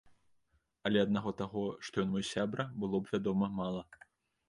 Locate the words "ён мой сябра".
2.07-2.69